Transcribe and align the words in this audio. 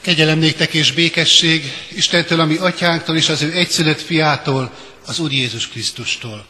Kegyelem 0.00 0.38
néktek 0.38 0.74
és 0.74 0.92
békesség 0.92 1.64
Istentől, 1.88 2.40
ami 2.40 2.56
atyánktól 2.56 3.16
és 3.16 3.28
az 3.28 3.42
ő 3.42 3.52
egyszülött 3.52 4.00
fiától, 4.00 4.74
az 5.06 5.18
Úr 5.18 5.32
Jézus 5.32 5.68
Krisztustól. 5.68 6.46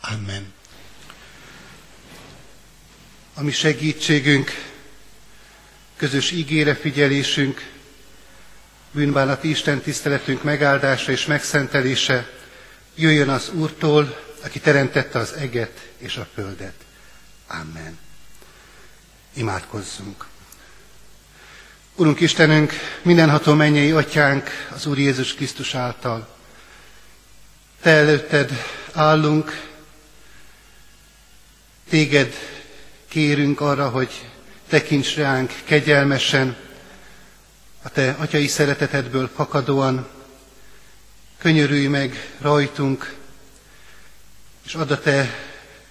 Amen. 0.00 0.52
Ami 3.34 3.52
segítségünk, 3.52 4.70
közös 5.96 6.30
ígére 6.30 6.74
figyelésünk, 6.74 7.70
bűnbánati 8.90 9.48
Isten 9.48 9.80
tiszteletünk 9.80 10.42
megáldása 10.42 11.12
és 11.12 11.26
megszentelése 11.26 12.30
jöjjön 12.94 13.28
az 13.28 13.50
Úrtól, 13.54 14.22
aki 14.44 14.60
teremtette 14.60 15.18
az 15.18 15.32
eget 15.32 15.88
és 15.98 16.16
a 16.16 16.28
földet. 16.34 16.74
Amen. 17.46 17.98
Imádkozzunk. 19.34 20.30
Urunk 22.02 22.20
Istenünk, 22.20 22.72
mindenható 23.02 23.54
mennyei 23.54 23.90
atyánk 23.90 24.50
az 24.74 24.86
Úr 24.86 24.98
Jézus 24.98 25.34
Krisztus 25.34 25.74
által. 25.74 26.28
Te 27.80 27.90
előtted 27.90 28.50
állunk, 28.92 29.68
téged 31.88 32.34
kérünk 33.08 33.60
arra, 33.60 33.88
hogy 33.88 34.28
tekints 34.68 35.16
ránk 35.16 35.52
kegyelmesen, 35.64 36.56
a 37.82 37.88
te 37.88 38.16
atyai 38.18 38.46
szeretetedből 38.46 39.30
fakadóan, 39.34 40.08
könyörülj 41.38 41.86
meg 41.86 42.34
rajtunk, 42.40 43.14
és 44.64 44.74
add 44.74 44.92
a 44.92 45.00
te 45.00 45.34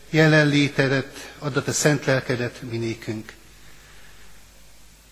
jelenlétedet, 0.10 1.32
add 1.40 1.58
a 1.58 1.64
te 1.64 1.72
szent 1.72 2.06
lelkedet 2.06 2.62
minékünk. 2.62 3.34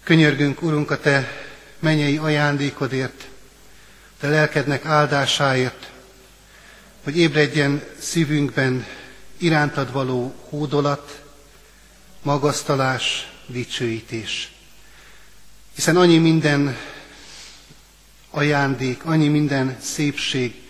Könyörgünk, 0.09 0.62
Urunk, 0.62 0.91
a 0.91 0.99
Te 0.99 1.31
mennyei 1.80 2.17
ajándékodért, 2.17 3.27
Te 4.20 4.30
lelkednek 4.30 4.86
áldásáért, 4.86 5.89
hogy 7.03 7.17
ébredjen 7.17 7.83
szívünkben 8.00 8.86
irántad 9.38 9.92
való 9.92 10.36
hódolat, 10.50 11.23
magasztalás, 12.22 13.31
dicsőítés. 13.48 14.52
Hiszen 15.75 15.98
annyi 15.98 16.17
minden 16.17 16.78
ajándék, 18.30 19.05
annyi 19.05 19.28
minden 19.28 19.78
szépség, 19.81 20.61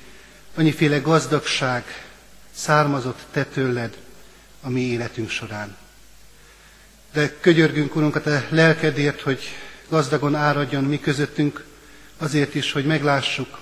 annyiféle 0.55 0.99
gazdagság 0.99 2.05
származott 2.55 3.25
te 3.31 3.45
tőled 3.45 3.97
a 4.61 4.69
mi 4.69 4.81
életünk 4.81 5.29
során. 5.29 5.77
De 7.13 7.39
könyörgünk, 7.39 7.95
Urunk, 7.95 8.15
a 8.15 8.21
Te 8.21 8.47
lelkedért, 8.49 9.21
hogy 9.21 9.39
gazdagon 9.87 10.35
áradjon 10.35 10.83
mi 10.83 10.99
közöttünk, 10.99 11.65
azért 12.17 12.55
is, 12.55 12.71
hogy 12.71 12.85
meglássuk 12.85 13.59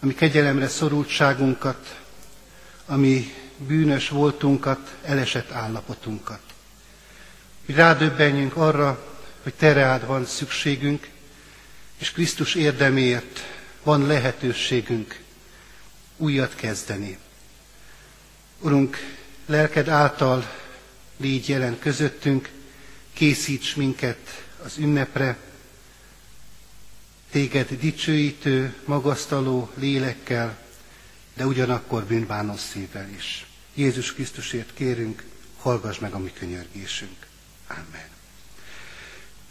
a 0.00 0.06
mi 0.06 0.14
kegyelemre 0.14 0.68
szorultságunkat, 0.68 2.00
ami 2.86 3.34
bűnös 3.56 4.08
voltunkat, 4.08 4.96
elesett 5.02 5.50
állapotunkat. 5.50 6.40
Hogy 7.66 7.74
rádöbbenjünk 7.74 8.56
arra, 8.56 9.06
hogy 9.42 9.54
Te 9.54 9.98
van 10.06 10.26
szükségünk, 10.26 11.08
és 11.98 12.12
Krisztus 12.12 12.54
érdeméért 12.54 13.40
van 13.82 14.06
lehetőségünk 14.06 15.20
újat 16.16 16.54
kezdeni. 16.54 17.18
Urunk, 18.60 18.96
lelked 19.46 19.88
által 19.88 20.50
légy 21.16 21.48
jelen 21.48 21.78
közöttünk, 21.78 22.48
készíts 23.18 23.76
minket 23.76 24.44
az 24.64 24.76
ünnepre, 24.76 25.36
téged 27.30 27.68
dicsőítő, 27.80 28.74
magasztaló 28.84 29.70
lélekkel, 29.74 30.58
de 31.36 31.46
ugyanakkor 31.46 32.04
bűnbánó 32.04 32.56
szívvel 32.56 33.08
is. 33.16 33.46
Jézus 33.74 34.14
Krisztusért 34.14 34.74
kérünk, 34.74 35.24
hallgass 35.58 35.98
meg 35.98 36.12
a 36.12 36.18
mi 36.18 36.32
könyörgésünk. 36.38 37.16
Amen. 37.68 38.08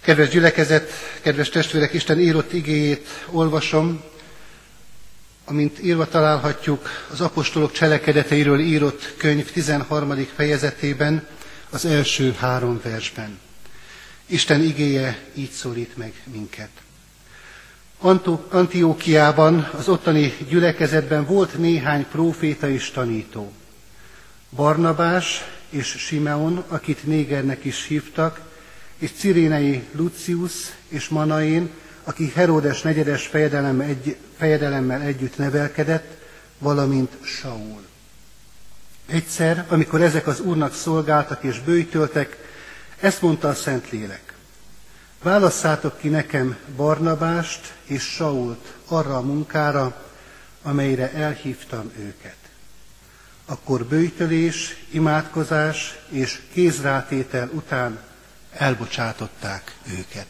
Kedves 0.02 0.30
gyülekezet, 0.30 0.92
kedves 1.22 1.50
testvérek, 1.50 1.94
Isten 1.94 2.19
írott 2.19 2.53
igéjét 2.53 3.08
olvasom, 3.30 4.03
amint 5.46 5.84
írva 5.84 6.08
találhatjuk 6.08 6.90
az 7.12 7.22
apostolok 7.22 7.72
cselekedeteiről 7.72 8.59
írott 8.59 9.13
könyv 9.18 9.52
13. 9.52 10.28
fejezetében, 10.36 11.28
az 11.69 11.86
első 11.86 12.31
három 12.31 12.81
versben. 12.84 13.46
Isten 14.30 14.62
igéje 14.62 15.18
így 15.34 15.52
szólít 15.52 15.98
meg 15.98 16.14
minket. 16.32 16.70
Antiókiában, 18.50 19.70
az 19.78 19.88
ottani 19.88 20.34
gyülekezetben 20.50 21.26
volt 21.26 21.58
néhány 21.58 22.06
próféta 22.12 22.70
és 22.70 22.92
tanító. 22.92 23.52
Barnabás 24.50 25.44
és 25.70 25.88
Simeon, 25.88 26.64
akit 26.68 27.04
Négernek 27.04 27.66
is 27.66 27.86
hívtak, 27.86 28.42
és 28.98 29.12
Cirénei 29.12 29.84
Lucius 29.92 30.54
és 30.88 31.08
Manaén, 31.08 31.70
aki 32.04 32.32
Herodes 32.36 32.82
negyedes 32.82 33.28
fejedelemmel, 33.28 33.88
egy, 33.88 34.16
fejedelemmel 34.38 35.02
együtt 35.02 35.38
nevelkedett, 35.38 36.18
valamint 36.60 37.12
Saul. 37.22 37.86
Egyszer, 39.06 39.66
amikor 39.70 40.02
ezek 40.02 40.28
az 40.28 40.40
úrnak 40.40 40.74
szolgáltak 40.74 41.44
és 41.44 41.60
bőjtöltek, 41.60 42.47
ezt 43.00 43.22
mondta 43.22 43.47
a 43.47 43.53
Szentlélek. 43.53 44.34
Válasszátok 45.24 46.00
ki 46.00 46.08
nekem 46.08 46.58
Barnabást 46.75 47.74
és 47.85 48.03
Sault 48.03 48.74
arra 48.88 49.18
a 49.18 49.22
munkára, 49.22 50.06
amelyre 50.63 51.12
elhívtam 51.12 51.91
őket. 52.00 52.36
Akkor 53.46 53.86
bőjtölés, 53.86 54.78
imádkozás 54.91 56.00
és 56.09 56.41
kézrátétel 56.53 57.50
után 57.53 58.00
elbocsátották 58.52 59.75
őket. 59.97 60.28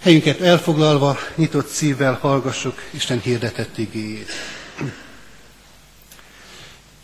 Helyünket 0.00 0.40
elfoglalva, 0.40 1.18
nyitott 1.34 1.68
szívvel 1.68 2.14
hallgassuk 2.14 2.78
Isten 2.90 3.20
hirdetett 3.20 3.78
igéjét. 3.78 4.30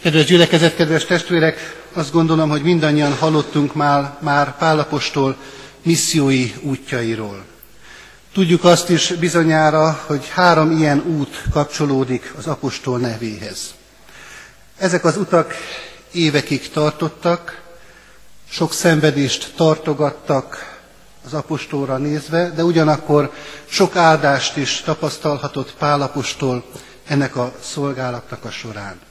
Kedves 0.02 0.24
gyülekezet, 0.24 0.74
kedves 0.76 1.04
testvérek, 1.04 1.82
azt 1.92 2.12
gondolom, 2.12 2.48
hogy 2.48 2.62
mindannyian 2.62 3.14
hallottunk 3.14 3.74
már, 3.74 4.16
már 4.20 4.56
Pálapostól 4.56 5.36
missziói 5.82 6.52
útjairól. 6.62 7.44
Tudjuk 8.32 8.64
azt 8.64 8.90
is 8.90 9.12
bizonyára, 9.12 10.02
hogy 10.06 10.28
három 10.28 10.70
ilyen 10.70 10.98
út 11.06 11.42
kapcsolódik 11.52 12.32
az 12.36 12.46
apostol 12.46 12.98
nevéhez. 12.98 13.74
Ezek 14.76 15.04
az 15.04 15.16
utak 15.16 15.54
évekig 16.12 16.70
tartottak, 16.70 17.60
sok 18.50 18.72
szenvedést 18.72 19.52
tartogattak 19.56 20.78
az 21.24 21.34
apostolra 21.34 21.96
nézve, 21.96 22.50
de 22.50 22.64
ugyanakkor 22.64 23.32
sok 23.68 23.96
áldást 23.96 24.56
is 24.56 24.80
tapasztalhatott 24.80 25.74
Pálapostól 25.78 26.64
ennek 27.06 27.36
a 27.36 27.52
szolgálatnak 27.60 28.44
a 28.44 28.50
során. 28.50 29.06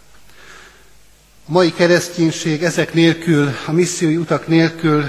A 1.50 1.52
mai 1.52 1.74
kereszténység 1.74 2.64
ezek 2.64 2.94
nélkül, 2.94 3.50
a 3.66 3.72
missziói 3.72 4.18
utak 4.18 4.48
nélkül 4.48 5.06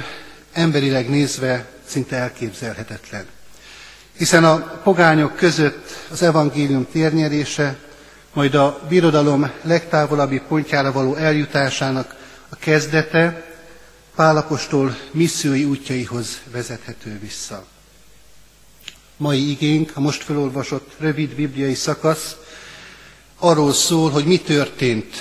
emberileg 0.53 1.09
nézve 1.11 1.67
szinte 1.87 2.17
elképzelhetetlen. 2.17 3.27
Hiszen 4.17 4.45
a 4.45 4.81
pogányok 4.83 5.37
között 5.37 5.91
az 6.11 6.23
evangélium 6.23 6.87
térnyerése, 6.93 7.77
majd 8.33 8.55
a 8.55 8.81
birodalom 8.89 9.51
legtávolabbi 9.63 10.41
pontjára 10.49 10.93
való 10.93 11.15
eljutásának 11.15 12.15
a 12.49 12.57
kezdete 12.57 13.45
Pálapostól 14.15 14.97
missziói 15.11 15.65
útjaihoz 15.65 16.41
vezethető 16.53 17.19
vissza. 17.21 17.67
Mai 19.17 19.51
igénk, 19.51 19.91
a 19.95 20.01
most 20.01 20.23
felolvasott 20.23 20.93
rövid 20.99 21.35
bibliai 21.35 21.75
szakasz 21.75 22.37
arról 23.39 23.73
szól, 23.73 24.11
hogy 24.11 24.25
mi 24.25 24.41
történt 24.41 25.15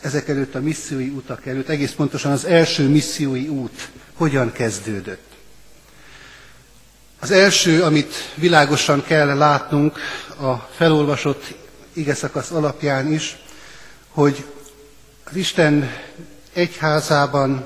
ezek 0.00 0.28
előtt 0.28 0.54
a 0.54 0.60
missziói 0.60 1.08
utak 1.08 1.46
előtt, 1.46 1.68
egész 1.68 1.92
pontosan 1.92 2.32
az 2.32 2.44
első 2.44 2.88
missziói 2.88 3.48
út 3.48 3.90
hogyan 4.14 4.52
kezdődött. 4.52 5.26
Az 7.20 7.30
első, 7.30 7.82
amit 7.82 8.14
világosan 8.34 9.04
kell 9.04 9.36
látnunk 9.36 9.98
a 10.40 10.54
felolvasott 10.54 11.54
igeszakasz 11.92 12.50
alapján 12.50 13.12
is, 13.12 13.36
hogy 14.08 14.44
az 15.24 15.36
Isten 15.36 15.90
egyházában 16.52 17.64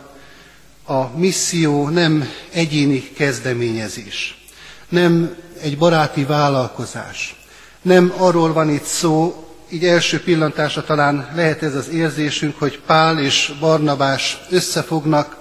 a 0.84 1.18
misszió 1.18 1.88
nem 1.88 2.28
egyéni 2.50 3.00
kezdeményezés, 3.00 4.44
nem 4.88 5.36
egy 5.60 5.78
baráti 5.78 6.24
vállalkozás, 6.24 7.36
nem 7.82 8.12
arról 8.16 8.52
van 8.52 8.70
itt 8.70 8.84
szó, 8.84 9.41
így 9.72 9.84
első 9.84 10.20
pillantásra 10.20 10.84
talán 10.84 11.30
lehet 11.34 11.62
ez 11.62 11.74
az 11.74 11.88
érzésünk, 11.88 12.58
hogy 12.58 12.80
Pál 12.86 13.18
és 13.18 13.52
Barnabás 13.60 14.40
összefognak, 14.50 15.36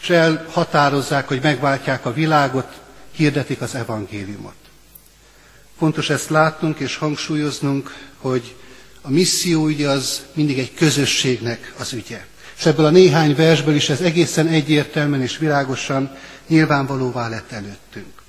és 0.00 0.10
elhatározzák, 0.10 1.28
hogy 1.28 1.40
megváltják 1.42 2.06
a 2.06 2.12
világot, 2.12 2.80
hirdetik 3.10 3.60
az 3.60 3.74
evangéliumot. 3.74 4.54
Fontos 5.78 6.10
ezt 6.10 6.28
látnunk 6.28 6.78
és 6.78 6.96
hangsúlyoznunk, 6.96 7.94
hogy 8.18 8.54
a 9.02 9.10
misszió 9.10 9.64
ugye 9.64 9.88
az 9.88 10.22
mindig 10.32 10.58
egy 10.58 10.74
közösségnek 10.74 11.74
az 11.78 11.92
ügye. 11.92 12.24
És 12.58 12.66
ebből 12.66 12.86
a 12.86 12.90
néhány 12.90 13.34
versből 13.34 13.74
is 13.74 13.88
ez 13.88 14.00
egészen 14.00 14.46
egyértelműen 14.46 15.22
és 15.22 15.38
világosan 15.38 16.16
nyilvánvalóvá 16.46 17.28
lett 17.28 17.52
előttünk. 17.52 18.22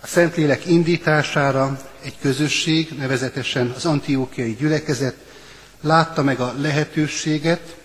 A 0.00 0.06
Szentlélek 0.06 0.66
indítására 0.66 1.80
egy 2.02 2.14
közösség, 2.20 2.88
nevezetesen 2.98 3.70
az 3.70 3.84
antiókiai 3.84 4.54
gyülekezet 4.54 5.14
látta 5.80 6.22
meg 6.22 6.40
a 6.40 6.54
lehetőséget 6.58 7.76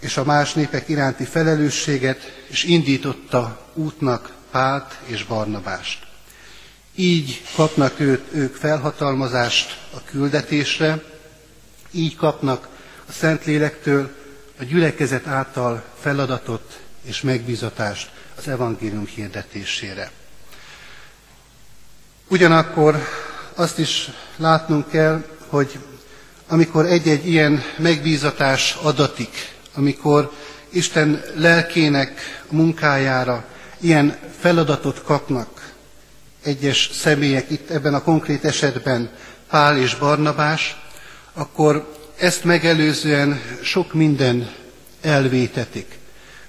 és 0.00 0.16
a 0.16 0.24
más 0.24 0.52
népek 0.52 0.88
iránti 0.88 1.24
felelősséget, 1.24 2.42
és 2.46 2.64
indította 2.64 3.66
útnak 3.74 4.36
Pált 4.50 4.98
és 5.04 5.24
Barnabást. 5.24 6.06
Így 6.94 7.42
kapnak 7.54 8.00
őt, 8.00 8.24
ők 8.32 8.54
felhatalmazást 8.54 9.78
a 9.94 10.02
küldetésre, 10.04 11.02
így 11.90 12.16
kapnak 12.16 12.68
a 13.08 13.12
Szentlélektől 13.12 14.10
a 14.60 14.64
gyülekezet 14.64 15.26
által 15.26 15.84
feladatot 16.00 16.80
és 17.02 17.20
megbízatást 17.20 18.10
az 18.36 18.48
evangélium 18.48 19.06
hirdetésére. 19.06 20.10
Ugyanakkor 22.30 22.96
azt 23.54 23.78
is 23.78 24.10
látnunk 24.36 24.88
kell, 24.90 25.24
hogy 25.46 25.78
amikor 26.48 26.86
egy-egy 26.86 27.28
ilyen 27.28 27.62
megbízatás 27.78 28.78
adatik, 28.82 29.52
amikor 29.74 30.32
Isten 30.68 31.22
lelkének 31.34 32.42
munkájára 32.50 33.44
ilyen 33.80 34.16
feladatot 34.38 35.02
kapnak 35.02 35.72
egyes 36.42 36.90
személyek, 36.92 37.50
itt 37.50 37.70
ebben 37.70 37.94
a 37.94 38.02
konkrét 38.02 38.44
esetben 38.44 39.10
Pál 39.50 39.78
és 39.78 39.94
Barnabás, 39.94 40.76
akkor 41.32 41.94
ezt 42.18 42.44
megelőzően 42.44 43.40
sok 43.62 43.92
minden 43.92 44.50
elvétetik. 45.00 45.98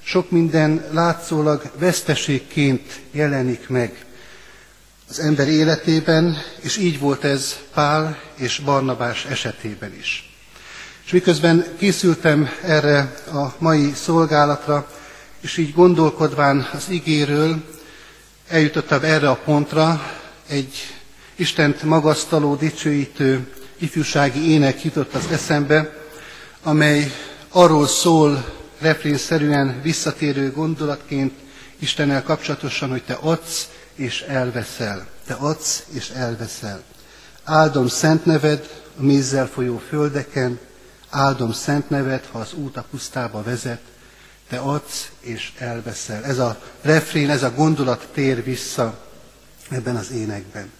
Sok 0.03 0.31
minden 0.31 0.85
látszólag 0.91 1.71
veszteségként 1.77 2.99
jelenik 3.11 3.69
meg 3.69 4.05
az 5.09 5.19
ember 5.19 5.47
életében, 5.47 6.37
és 6.61 6.77
így 6.77 6.99
volt 6.99 7.23
ez 7.23 7.55
Pál 7.73 8.19
és 8.35 8.61
Barnabás 8.65 9.25
esetében 9.25 9.93
is. 9.99 10.33
És 11.05 11.11
miközben 11.11 11.65
készültem 11.77 12.49
erre 12.63 13.13
a 13.33 13.53
mai 13.57 13.91
szolgálatra, 13.95 14.91
és 15.41 15.57
így 15.57 15.73
gondolkodván 15.73 16.69
az 16.73 16.89
igéről, 16.89 17.63
eljutottam 18.47 19.03
erre 19.03 19.29
a 19.29 19.35
pontra, 19.35 20.01
egy 20.47 20.73
Istent 21.35 21.83
magasztaló, 21.83 22.55
dicsőítő 22.55 23.47
ifjúsági 23.77 24.51
ének 24.51 24.83
jutott 24.83 25.13
az 25.13 25.25
eszembe, 25.31 25.97
amely 26.63 27.11
arról 27.49 27.87
szól 27.87 28.53
refrénszerűen 28.79 29.81
visszatérő 29.81 30.51
gondolatként 30.51 31.33
Istennel 31.79 32.23
kapcsolatosan, 32.23 32.89
hogy 32.89 33.03
te 33.03 33.13
adsz 33.13 33.67
és 33.99 34.21
elveszel. 34.21 35.07
Te 35.25 35.33
adsz 35.33 35.83
és 35.93 36.09
elveszel. 36.09 36.83
Áldom 37.43 37.87
szent 37.87 38.25
neved 38.25 38.81
a 38.97 39.03
mézzel 39.03 39.47
folyó 39.47 39.81
földeken, 39.89 40.59
áldom 41.09 41.51
szent 41.51 41.89
neved, 41.89 42.25
ha 42.31 42.39
az 42.39 42.53
út 42.53 42.77
a 42.77 42.85
pusztába 42.91 43.43
vezet, 43.43 43.81
te 44.49 44.57
adsz 44.57 45.09
és 45.19 45.51
elveszel. 45.57 46.23
Ez 46.23 46.39
a 46.39 46.61
refrén, 46.81 47.29
ez 47.29 47.43
a 47.43 47.53
gondolat 47.53 48.07
tér 48.13 48.43
vissza 48.43 48.99
ebben 49.69 49.95
az 49.95 50.11
énekben. 50.11 50.71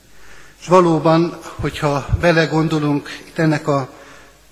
És 0.62 0.68
valóban, 0.68 1.40
hogyha 1.56 2.08
belegondolunk 2.20 3.10
itt 3.28 3.38
ennek 3.38 3.68
a 3.68 3.90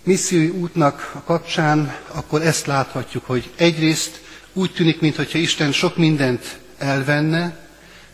missziói 0.04 0.50
útnak 0.50 1.12
a 1.14 1.24
kapcsán, 1.24 1.96
akkor 2.08 2.42
ezt 2.42 2.66
láthatjuk, 2.66 3.26
hogy 3.26 3.52
egyrészt 3.56 4.22
úgy 4.54 4.74
tűnik, 4.74 5.02
mintha 5.02 5.38
Isten 5.38 5.72
sok 5.72 5.98
mindent 5.98 6.60
elvenne, 6.78 7.67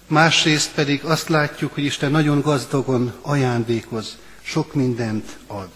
másrészt 0.07 0.71
pedig 0.73 1.03
azt 1.03 1.29
látjuk, 1.29 1.73
hogy 1.73 1.83
Isten 1.83 2.11
nagyon 2.11 2.41
gazdagon 2.41 3.13
ajándékoz, 3.21 4.17
sok 4.41 4.73
mindent 4.73 5.37
ad. 5.47 5.69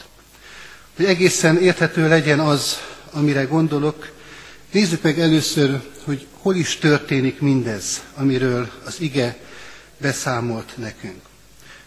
Hogy 0.95 1.05
egészen 1.05 1.57
érthető 1.57 2.07
legyen 2.07 2.39
az, 2.39 2.77
amire 3.11 3.43
gondolok, 3.43 4.11
nézzük 4.71 5.01
meg 5.01 5.19
először, 5.19 5.81
hogy 6.03 6.25
hol 6.41 6.55
is 6.55 6.75
történik 6.77 7.39
mindez, 7.39 8.01
amiről 8.15 8.69
az 8.85 8.95
ige 9.01 9.37
beszámolt 9.97 10.73
nekünk. 10.77 11.21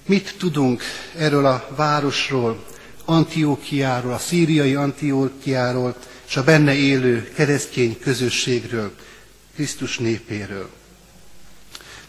Mit 0.06 0.34
tudunk 0.38 0.82
erről 1.16 1.46
a 1.46 1.68
városról, 1.76 2.64
Antiókiáról, 3.04 4.12
a 4.12 4.18
szíriai 4.18 4.74
Antiókiáról, 4.74 5.96
és 6.28 6.36
a 6.36 6.44
benne 6.44 6.74
élő 6.74 7.30
keresztény 7.34 7.98
közösségről, 8.00 8.92
Krisztus 9.54 9.98
népéről. 9.98 10.70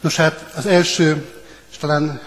Nos 0.01 0.15
hát 0.15 0.51
az 0.55 0.65
első, 0.65 1.25
és 1.71 1.77
talán 1.77 2.21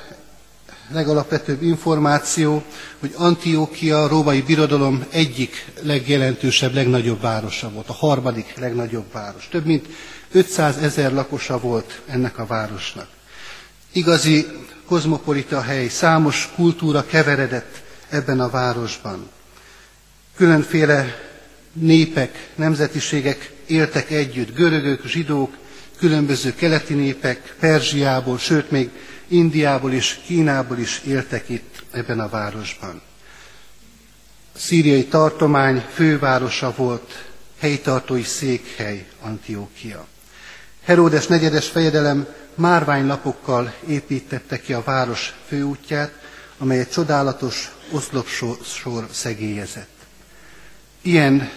legalapvetőbb 0.93 1.63
információ, 1.63 2.63
hogy 2.99 3.15
Antiókia 3.17 4.03
a 4.03 4.09
római 4.09 4.41
birodalom 4.41 5.05
egyik 5.11 5.67
legjelentősebb, 5.83 6.75
legnagyobb 6.75 7.21
városa 7.21 7.71
volt, 7.71 7.89
a 7.89 7.93
harmadik 7.93 8.55
legnagyobb 8.59 9.13
város. 9.13 9.49
Több 9.51 9.65
mint 9.65 9.87
500 10.33 10.77
ezer 10.77 11.13
lakosa 11.13 11.59
volt 11.59 12.01
ennek 12.07 12.39
a 12.39 12.47
városnak. 12.47 13.09
Igazi 13.93 14.47
kozmopolita 14.87 15.61
hely, 15.61 15.89
számos 15.89 16.51
kultúra 16.55 17.07
keveredett 17.07 17.83
ebben 18.09 18.41
a 18.41 18.51
városban. 18.51 19.31
Különféle 20.37 21.15
népek, 21.73 22.51
nemzetiségek 22.55 23.53
éltek 23.67 24.11
együtt, 24.11 24.55
görögök, 24.55 25.07
zsidók, 25.07 25.57
különböző 26.05 26.55
keleti 26.55 26.95
népek, 26.95 27.55
Perzsiából, 27.61 28.39
sőt 28.39 28.71
még 28.71 28.91
Indiából 29.29 29.93
és 29.93 30.19
Kínából 30.27 30.79
is 30.79 31.01
éltek 31.07 31.49
itt 31.49 31.83
ebben 31.91 32.21
a 32.21 32.29
városban. 32.29 33.03
A 34.55 34.59
szíriai 34.59 35.05
tartomány 35.05 35.85
fővárosa 35.95 36.75
volt, 36.77 37.25
helytartói 37.59 38.23
székhely 38.23 39.07
Antiókia. 39.21 40.07
Heródes 40.83 41.27
negyedes 41.27 41.69
fejedelem 41.69 42.27
márványlapokkal 42.55 43.75
építette 43.87 44.61
ki 44.61 44.73
a 44.73 44.83
város 44.83 45.35
főútját, 45.47 46.13
amely 46.59 46.79
egy 46.79 46.91
csodálatos 46.91 47.71
oszlopsor 47.91 49.09
szegélyezett. 49.11 49.97
Ilyen 51.03 51.51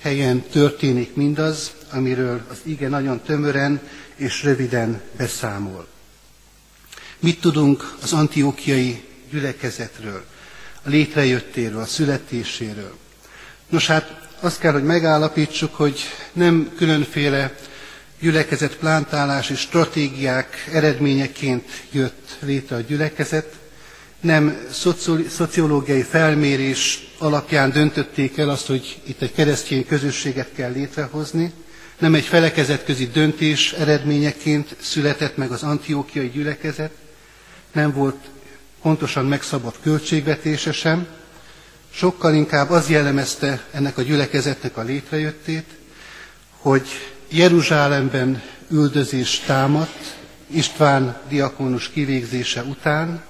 helyen 0.00 0.40
történik 0.42 1.14
mindaz, 1.14 1.72
amiről 1.90 2.40
az 2.50 2.58
ige 2.62 2.88
nagyon 2.88 3.20
tömören 3.20 3.80
és 4.16 4.42
röviden 4.42 5.00
beszámol. 5.16 5.86
Mit 7.18 7.40
tudunk 7.40 7.94
az 8.02 8.12
antiókiai 8.12 9.02
gyülekezetről, 9.30 10.24
a 10.82 10.88
létrejöttéről, 10.88 11.80
a 11.80 11.86
születéséről? 11.86 12.96
Nos 13.68 13.86
hát 13.86 14.28
azt 14.40 14.58
kell, 14.58 14.72
hogy 14.72 14.84
megállapítsuk, 14.84 15.74
hogy 15.74 16.00
nem 16.32 16.70
különféle 16.76 17.54
gyülekezet 18.20 18.76
plántálás 18.76 19.50
és 19.50 19.58
stratégiák 19.60 20.68
eredményeként 20.72 21.64
jött 21.90 22.36
létre 22.40 22.76
a 22.76 22.80
gyülekezet, 22.80 23.57
nem 24.20 24.66
szociológiai 25.28 26.02
felmérés 26.02 27.08
alapján 27.18 27.70
döntötték 27.70 28.38
el 28.38 28.48
azt, 28.48 28.66
hogy 28.66 29.00
itt 29.04 29.22
egy 29.22 29.32
keresztény 29.32 29.86
közösséget 29.86 30.52
kell 30.52 30.72
létrehozni, 30.72 31.52
nem 31.98 32.14
egy 32.14 32.24
felekezetközi 32.24 33.06
döntés 33.06 33.72
eredményeként 33.72 34.76
született 34.80 35.36
meg 35.36 35.50
az 35.50 35.62
antiókiai 35.62 36.28
gyülekezet, 36.28 36.90
nem 37.72 37.92
volt 37.92 38.16
pontosan 38.82 39.26
megszabott 39.26 39.80
költségvetése 39.82 40.72
sem, 40.72 41.06
sokkal 41.90 42.34
inkább 42.34 42.70
az 42.70 42.90
jellemezte 42.90 43.64
ennek 43.70 43.98
a 43.98 44.02
gyülekezetnek 44.02 44.76
a 44.76 44.82
létrejöttét, 44.82 45.66
hogy 46.50 46.88
Jeruzsálemben 47.28 48.42
üldözés 48.70 49.38
támadt, 49.46 50.16
István 50.46 51.20
diakónus 51.28 51.90
kivégzése 51.90 52.62
után, 52.62 53.22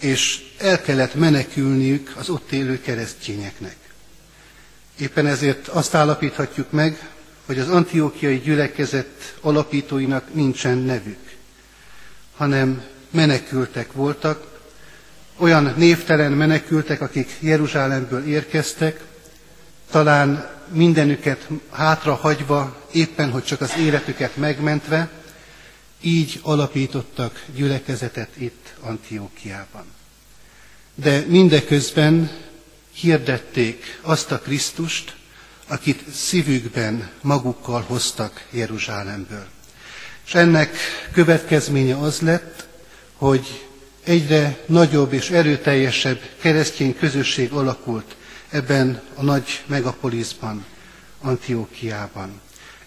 és 0.00 0.42
el 0.58 0.80
kellett 0.80 1.14
menekülniük 1.14 2.12
az 2.16 2.28
ott 2.28 2.52
élő 2.52 2.80
keresztényeknek. 2.80 3.76
Éppen 4.98 5.26
ezért 5.26 5.68
azt 5.68 5.94
állapíthatjuk 5.94 6.70
meg, 6.70 7.08
hogy 7.46 7.58
az 7.58 7.68
antiókiai 7.68 8.38
gyülekezet 8.38 9.36
alapítóinak 9.40 10.34
nincsen 10.34 10.78
nevük, 10.78 11.18
hanem 12.36 12.82
menekültek 13.10 13.92
voltak, 13.92 14.48
olyan 15.36 15.74
névtelen 15.76 16.32
menekültek, 16.32 17.00
akik 17.00 17.36
Jeruzsálemből 17.40 18.26
érkeztek, 18.26 19.00
talán 19.90 20.50
mindenüket 20.72 21.48
hátrahagyva, 21.70 22.76
éppen 22.92 23.30
hogy 23.30 23.44
csak 23.44 23.60
az 23.60 23.76
életüket 23.78 24.36
megmentve, 24.36 25.19
így 26.00 26.40
alapítottak 26.42 27.44
gyülekezetet 27.54 28.36
itt 28.36 28.74
Antiókiában. 28.80 29.84
De 30.94 31.24
mindeközben 31.28 32.30
hirdették 32.92 33.98
azt 34.02 34.30
a 34.30 34.38
Krisztust, 34.38 35.16
akit 35.66 36.04
szívükben 36.14 37.10
magukkal 37.20 37.80
hoztak 37.80 38.44
Jeruzsálemből. 38.50 39.46
És 40.26 40.34
ennek 40.34 40.76
következménye 41.12 41.96
az 41.98 42.20
lett, 42.20 42.66
hogy 43.14 43.68
egyre 44.04 44.58
nagyobb 44.66 45.12
és 45.12 45.30
erőteljesebb 45.30 46.20
keresztény 46.40 46.96
közösség 46.98 47.52
alakult 47.52 48.16
ebben 48.48 49.02
a 49.14 49.22
nagy 49.22 49.62
megapoliszban, 49.66 50.64
Antiókiában. 51.20 52.40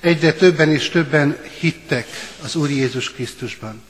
Egyre 0.03 0.33
többen 0.33 0.69
és 0.69 0.89
többen 0.89 1.37
hittek 1.59 2.07
az 2.43 2.55
Úr 2.55 2.69
Jézus 2.69 3.11
Krisztusban. 3.11 3.81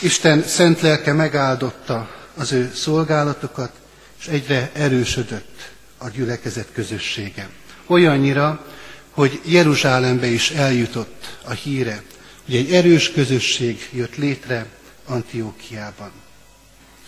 Isten 0.00 0.42
szent 0.42 0.80
lelke 0.80 1.12
megáldotta 1.12 2.10
az 2.34 2.52
ő 2.52 2.72
szolgálatokat, 2.74 3.72
és 4.20 4.26
egyre 4.26 4.70
erősödött 4.74 5.70
a 5.98 6.08
gyülekezet 6.08 6.68
közössége. 6.72 7.48
Olyannyira, 7.86 8.66
hogy 9.10 9.40
Jeruzsálembe 9.44 10.26
is 10.26 10.50
eljutott 10.50 11.36
a 11.44 11.52
híre, 11.52 12.02
hogy 12.44 12.56
egy 12.56 12.72
erős 12.72 13.12
közösség 13.12 13.88
jött 13.92 14.16
létre 14.16 14.66
Antiókiában. 15.06 16.10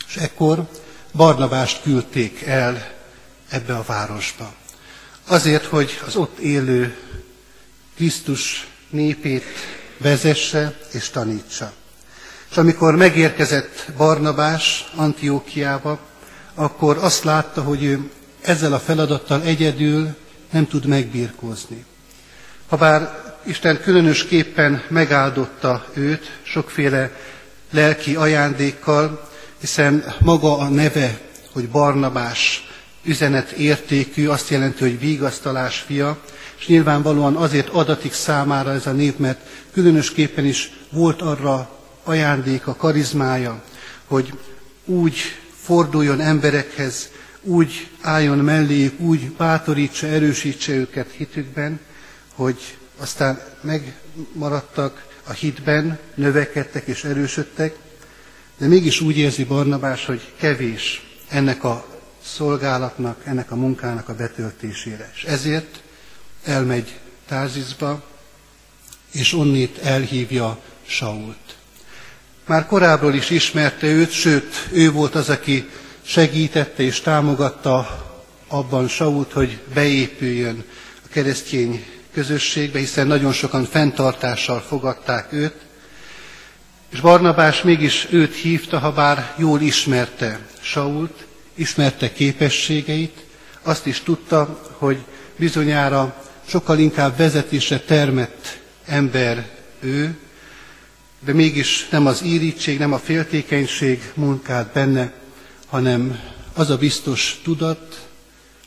És 0.08 0.16
ekkor 0.16 0.68
Barnabást 1.12 1.82
küldték 1.82 2.42
el 2.42 2.92
ebbe 3.48 3.76
a 3.76 3.84
városba. 3.86 4.54
Azért, 5.26 5.64
hogy 5.64 6.00
az 6.06 6.16
ott 6.16 6.38
élő 6.38 6.96
Krisztus 7.98 8.66
népét 8.90 9.44
vezesse 9.96 10.78
és 10.92 11.10
tanítsa. 11.10 11.72
És 12.50 12.56
amikor 12.56 12.96
megérkezett 12.96 13.92
Barnabás 13.96 14.90
Antiókiába, 14.94 15.98
akkor 16.54 16.98
azt 17.00 17.24
látta, 17.24 17.62
hogy 17.62 17.84
ő 17.84 18.10
ezzel 18.40 18.72
a 18.72 18.78
feladattal 18.78 19.42
egyedül 19.42 20.16
nem 20.50 20.66
tud 20.66 20.86
megbírkozni. 20.86 21.84
Habár 22.68 23.34
Isten 23.44 23.80
különösképpen 23.80 24.82
megáldotta 24.88 25.86
őt 25.94 26.38
sokféle 26.42 27.10
lelki 27.70 28.14
ajándékkal, 28.14 29.28
hiszen 29.60 30.14
maga 30.20 30.58
a 30.58 30.68
neve, 30.68 31.18
hogy 31.52 31.68
Barnabás 31.68 32.68
üzenet 33.04 33.50
értékű, 33.50 34.26
azt 34.28 34.48
jelenti, 34.48 34.82
hogy 34.82 35.00
vigasztalás 35.00 35.78
fia, 35.78 36.18
és 36.58 36.66
nyilvánvalóan 36.66 37.36
azért 37.36 37.68
adatik 37.68 38.12
számára 38.12 38.72
ez 38.72 38.86
a 38.86 38.92
név, 38.92 39.16
mert 39.16 39.40
különösképpen 39.72 40.44
is 40.44 40.72
volt 40.90 41.22
arra 41.22 41.70
ajándéka, 42.04 42.74
karizmája, 42.74 43.62
hogy 44.06 44.32
úgy 44.84 45.16
forduljon 45.60 46.20
emberekhez, 46.20 47.08
úgy 47.42 47.90
álljon 48.00 48.38
melléjük, 48.38 49.00
úgy 49.00 49.30
bátorítsa, 49.30 50.06
erősítse 50.06 50.72
őket 50.72 51.10
hitükben, 51.10 51.80
hogy 52.34 52.76
aztán 52.98 53.40
megmaradtak 53.60 55.06
a 55.24 55.32
hitben, 55.32 55.98
növekedtek 56.14 56.86
és 56.86 57.04
erősödtek, 57.04 57.76
de 58.58 58.66
mégis 58.66 59.00
úgy 59.00 59.18
érzi 59.18 59.44
Barnabás, 59.44 60.06
hogy 60.06 60.32
kevés 60.36 61.02
ennek 61.28 61.64
a 61.64 61.86
szolgálatnak, 62.24 63.20
ennek 63.24 63.50
a 63.50 63.56
munkának 63.56 64.08
a 64.08 64.14
betöltésére. 64.14 65.10
És 65.14 65.24
ezért 65.24 65.82
elmegy 66.48 66.98
Tárzizba, 67.28 68.02
és 69.12 69.32
onnét 69.32 69.78
elhívja 69.78 70.58
Sault. 70.86 71.56
Már 72.46 72.66
korábbról 72.66 73.14
is 73.14 73.30
ismerte 73.30 73.86
őt, 73.86 74.10
sőt, 74.10 74.68
ő 74.72 74.90
volt 74.92 75.14
az, 75.14 75.28
aki 75.28 75.68
segítette 76.02 76.82
és 76.82 77.00
támogatta 77.00 78.06
abban 78.48 78.88
Sault, 78.88 79.32
hogy 79.32 79.58
beépüljön 79.74 80.64
a 81.04 81.08
keresztény 81.10 81.86
közösségbe, 82.12 82.78
hiszen 82.78 83.06
nagyon 83.06 83.32
sokan 83.32 83.64
fenntartással 83.64 84.60
fogadták 84.60 85.32
őt, 85.32 85.54
és 86.92 87.00
Barnabás 87.00 87.62
mégis 87.62 88.06
őt 88.10 88.34
hívta, 88.34 88.78
ha 88.78 88.92
bár 88.92 89.34
jól 89.36 89.60
ismerte 89.60 90.40
Sault, 90.60 91.26
ismerte 91.54 92.12
képességeit, 92.12 93.24
azt 93.62 93.86
is 93.86 94.00
tudta, 94.00 94.60
hogy 94.78 94.98
bizonyára 95.36 96.26
sokkal 96.48 96.78
inkább 96.78 97.16
vezetésre 97.16 97.80
termett 97.80 98.60
ember 98.84 99.48
ő, 99.80 100.16
de 101.20 101.32
mégis 101.32 101.88
nem 101.88 102.06
az 102.06 102.22
írítség, 102.22 102.78
nem 102.78 102.92
a 102.92 102.98
féltékenység 102.98 104.12
munkált 104.14 104.72
benne, 104.72 105.12
hanem 105.66 106.20
az 106.52 106.70
a 106.70 106.76
biztos 106.76 107.40
tudat, 107.44 108.08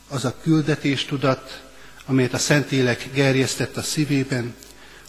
az 0.07 0.25
a 0.25 0.35
küldetés 0.43 1.05
tudat, 1.05 1.61
amelyet 2.05 2.33
a 2.33 2.37
Szentélek 2.37 3.09
gerjesztett 3.13 3.77
a 3.77 3.81
szívében, 3.81 4.53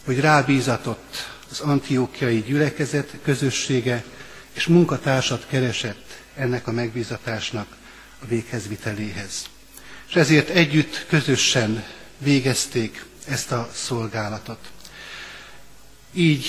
hogy 0.05 0.19
rábízatott 0.19 1.27
az 1.51 1.59
antiókiai 1.59 2.43
gyülekezet 2.47 3.13
közössége, 3.23 4.03
és 4.53 4.67
munkatársat 4.67 5.45
keresett 5.47 6.17
ennek 6.35 6.67
a 6.67 6.71
megbízatásnak 6.71 7.67
a 8.21 8.25
véghezviteléhez. 8.27 9.45
És 10.09 10.15
ezért 10.15 10.49
együtt, 10.49 11.05
közösen 11.09 11.83
végezték 12.23 13.05
ezt 13.27 13.51
a 13.51 13.69
szolgálatot. 13.73 14.59
Így 16.13 16.45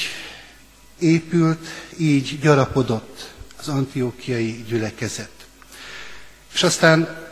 épült, 0.99 1.67
így 1.99 2.39
gyarapodott 2.41 3.33
az 3.59 3.69
antiókiai 3.69 4.65
gyülekezet. 4.69 5.31
És 6.53 6.63
aztán 6.63 7.23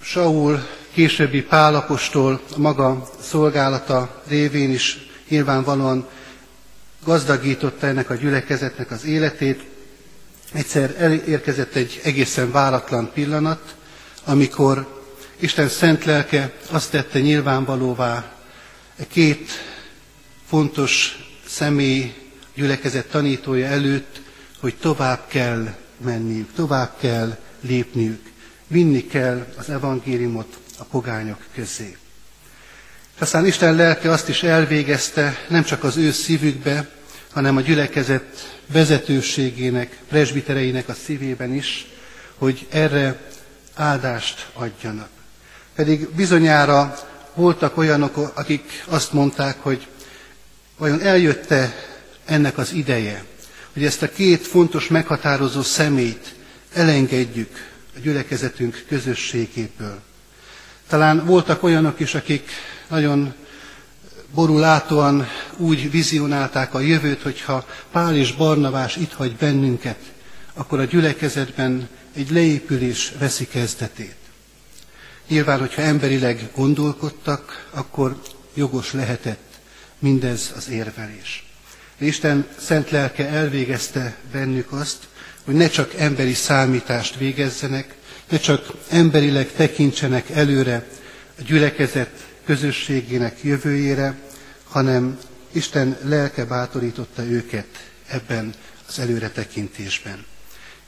Saul 0.00 0.66
későbbi 0.92 1.42
Pálapostól 1.42 2.40
maga 2.56 3.10
szolgálata 3.22 4.22
révén 4.26 4.70
is 4.70 4.98
nyilvánvalóan 5.28 6.08
gazdagította 7.04 7.86
ennek 7.86 8.10
a 8.10 8.14
gyülekezetnek 8.14 8.90
az 8.90 9.04
életét. 9.04 9.64
Egyszer 10.52 10.94
elérkezett 10.98 11.74
egy 11.74 12.00
egészen 12.04 12.50
váratlan 12.50 13.10
pillanat, 13.14 13.74
amikor 14.24 14.99
Isten 15.42 15.68
szent 15.68 16.04
lelke 16.04 16.52
azt 16.70 16.90
tette 16.90 17.20
nyilvánvalóvá 17.20 18.32
e 18.96 19.06
két 19.06 19.50
fontos 20.48 21.18
személy 21.46 22.14
gyülekezet 22.54 23.06
tanítója 23.06 23.66
előtt, 23.66 24.20
hogy 24.60 24.74
tovább 24.76 25.26
kell 25.28 25.74
menniük, 26.04 26.52
tovább 26.54 26.96
kell 27.00 27.38
lépniük, 27.60 28.30
vinni 28.66 29.06
kell 29.06 29.46
az 29.56 29.70
evangéliumot 29.70 30.58
a 30.78 30.84
pogányok 30.84 31.40
közé. 31.54 31.96
És 33.14 33.20
aztán 33.20 33.46
Isten 33.46 33.74
lelke 33.74 34.10
azt 34.10 34.28
is 34.28 34.42
elvégezte, 34.42 35.44
nem 35.48 35.64
csak 35.64 35.84
az 35.84 35.96
ő 35.96 36.10
szívükbe, 36.10 36.90
hanem 37.32 37.56
a 37.56 37.60
gyülekezet 37.60 38.58
vezetőségének, 38.66 39.98
presbitereinek 40.08 40.88
a 40.88 40.94
szívében 41.04 41.54
is, 41.54 41.86
hogy 42.38 42.66
erre 42.70 43.20
áldást 43.74 44.48
adjanak. 44.52 45.08
Pedig 45.80 46.08
bizonyára 46.08 46.96
voltak 47.34 47.76
olyanok, 47.76 48.32
akik 48.34 48.84
azt 48.88 49.12
mondták, 49.12 49.56
hogy 49.60 49.86
vajon 50.78 51.00
eljötte 51.00 51.74
ennek 52.24 52.58
az 52.58 52.72
ideje, 52.72 53.24
hogy 53.72 53.84
ezt 53.84 54.02
a 54.02 54.08
két 54.08 54.46
fontos 54.46 54.88
meghatározó 54.88 55.62
szemét 55.62 56.34
elengedjük 56.72 57.70
a 57.96 57.98
gyülekezetünk 57.98 58.84
közösségéből. 58.88 60.00
Talán 60.88 61.26
voltak 61.26 61.62
olyanok 61.62 62.00
is, 62.00 62.14
akik 62.14 62.50
nagyon 62.88 63.34
borulátóan 64.34 65.26
úgy 65.56 65.90
vizionálták 65.90 66.74
a 66.74 66.80
jövőt, 66.80 67.22
hogyha 67.22 67.66
Pál 67.92 68.16
és 68.16 68.32
Barnabás 68.32 68.96
itt 68.96 69.12
hagy 69.12 69.36
bennünket, 69.36 69.98
akkor 70.54 70.78
a 70.78 70.84
gyülekezetben 70.84 71.88
egy 72.14 72.30
leépülés 72.30 73.12
veszi 73.18 73.46
kezdetét. 73.46 74.19
Nyilván, 75.30 75.58
hogyha 75.58 75.82
emberileg 75.82 76.48
gondolkodtak, 76.54 77.68
akkor 77.70 78.20
jogos 78.54 78.92
lehetett 78.92 79.58
mindez 79.98 80.52
az 80.56 80.68
érvelés. 80.68 81.44
Isten 81.98 82.46
szent 82.58 82.90
lelke 82.90 83.28
elvégezte 83.28 84.16
bennük 84.32 84.72
azt, 84.72 85.08
hogy 85.44 85.54
ne 85.54 85.68
csak 85.68 85.94
emberi 85.94 86.32
számítást 86.34 87.16
végezzenek, 87.16 87.94
ne 88.28 88.38
csak 88.38 88.72
emberileg 88.88 89.52
tekintsenek 89.52 90.30
előre 90.30 90.86
a 91.38 91.42
gyülekezet 91.42 92.26
közösségének 92.44 93.42
jövőjére, 93.42 94.18
hanem 94.68 95.18
Isten 95.52 95.96
lelke 96.02 96.44
bátorította 96.44 97.24
őket 97.24 97.90
ebben 98.08 98.54
az 98.88 98.98
előretekintésben. 98.98 100.24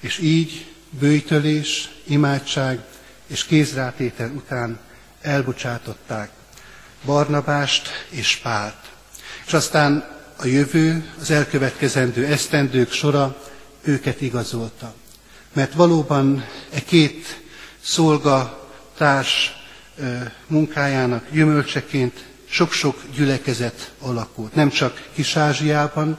És 0.01 0.19
így 0.19 0.67
bőjtölés, 0.99 1.91
imádság 2.05 2.79
és 3.33 3.45
kézrátétel 3.45 4.31
után 4.31 4.79
elbocsátották 5.21 6.31
Barnabást 7.05 7.89
és 8.09 8.37
Pált. 8.37 8.91
És 9.47 9.53
aztán 9.53 10.21
a 10.37 10.47
jövő, 10.47 11.13
az 11.21 11.31
elkövetkezendő 11.31 12.27
esztendők 12.27 12.93
sora 12.93 13.43
őket 13.83 14.21
igazolta. 14.21 14.95
Mert 15.53 15.73
valóban 15.73 16.45
e 16.73 16.81
két 16.85 17.43
szolga 17.81 18.69
társ 18.97 19.53
munkájának 20.47 21.25
gyümölcseként 21.31 22.25
sok-sok 22.49 23.03
gyülekezet 23.15 23.93
alakult. 24.01 24.55
Nem 24.55 24.71
csak 24.71 25.09
Kis-Ázsiában, 25.15 26.19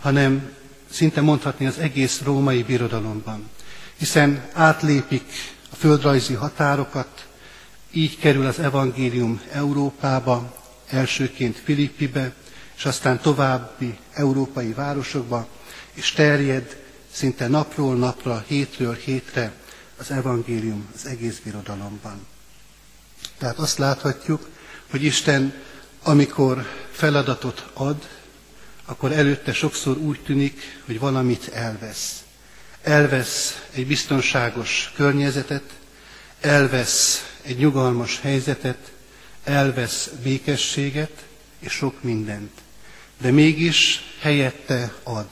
hanem 0.00 0.50
szinte 0.90 1.20
mondhatni 1.20 1.66
az 1.66 1.78
egész 1.78 2.20
római 2.22 2.62
birodalomban. 2.62 3.50
Hiszen 3.96 4.48
átlépik 4.52 5.56
a 5.70 5.76
földrajzi 5.76 6.34
határokat, 6.34 7.26
így 7.92 8.18
kerül 8.18 8.46
az 8.46 8.58
evangélium 8.58 9.40
Európába, 9.52 10.56
elsőként 10.88 11.56
Filippibe, 11.64 12.34
és 12.76 12.84
aztán 12.84 13.20
további 13.20 13.98
európai 14.12 14.72
városokba, 14.72 15.46
és 15.92 16.12
terjed 16.12 16.76
szinte 17.12 17.48
napról 17.48 17.94
napra, 17.96 18.44
hétről 18.46 18.94
hétre 18.94 19.52
az 19.98 20.10
evangélium 20.10 20.88
az 20.94 21.06
egész 21.06 21.38
birodalomban. 21.44 22.26
Tehát 23.38 23.58
azt 23.58 23.78
láthatjuk, 23.78 24.48
hogy 24.90 25.02
Isten, 25.04 25.54
amikor 26.02 26.66
feladatot 26.92 27.66
ad, 27.72 28.08
akkor 28.84 29.12
előtte 29.12 29.52
sokszor 29.52 29.96
úgy 29.96 30.20
tűnik, 30.22 30.60
hogy 30.86 30.98
valamit 30.98 31.48
elvesz. 31.48 32.22
Elvesz 32.88 33.62
egy 33.70 33.86
biztonságos 33.86 34.92
környezetet, 34.94 35.62
elvesz 36.40 37.32
egy 37.42 37.58
nyugalmas 37.58 38.20
helyzetet, 38.20 38.92
elvesz 39.44 40.10
békességet 40.22 41.24
és 41.58 41.72
sok 41.72 42.02
mindent. 42.02 42.50
De 43.18 43.30
mégis 43.30 44.00
helyette 44.20 44.94
ad 45.02 45.26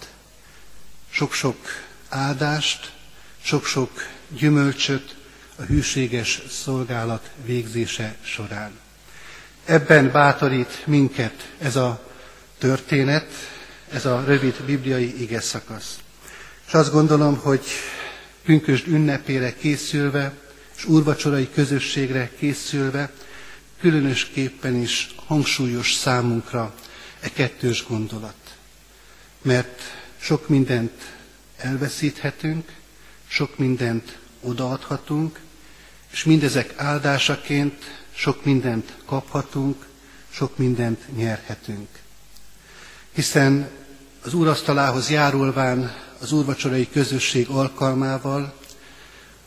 sok-sok 1.10 1.56
áldást, 2.08 2.92
sok-sok 3.42 4.06
gyümölcsöt 4.28 5.16
a 5.56 5.62
hűséges 5.62 6.42
szolgálat 6.50 7.30
végzése 7.44 8.16
során. 8.22 8.78
Ebben 9.64 10.10
bátorít 10.12 10.86
minket 10.86 11.52
ez 11.58 11.76
a 11.76 12.12
történet, 12.58 13.26
ez 13.92 14.06
a 14.06 14.24
rövid 14.26 14.62
bibliai 14.66 15.22
ige 15.22 15.40
szakasz. 15.40 15.98
És 16.66 16.72
azt 16.72 16.92
gondolom, 16.92 17.36
hogy 17.36 17.64
pünkösd 18.44 18.86
ünnepére 18.86 19.54
készülve, 19.54 20.32
és 20.76 20.84
úrvacsorai 20.84 21.48
közösségre 21.54 22.30
készülve, 22.38 23.12
különösképpen 23.80 24.74
is 24.74 25.14
hangsúlyos 25.26 25.94
számunkra 25.94 26.74
e 27.20 27.32
kettős 27.32 27.86
gondolat. 27.86 28.56
Mert 29.42 29.80
sok 30.20 30.48
mindent 30.48 31.14
elveszíthetünk, 31.56 32.72
sok 33.26 33.58
mindent 33.58 34.18
odaadhatunk, 34.40 35.40
és 36.12 36.24
mindezek 36.24 36.74
áldásaként 36.76 38.04
sok 38.14 38.44
mindent 38.44 38.92
kaphatunk, 39.04 39.86
sok 40.30 40.58
mindent 40.58 41.16
nyerhetünk. 41.16 41.88
Hiszen 43.12 43.68
az 44.22 44.34
úrasztalához 44.34 45.10
járulván 45.10 46.05
az 46.20 46.32
úrvacsorai 46.32 46.88
közösség 46.90 47.48
alkalmával 47.48 48.54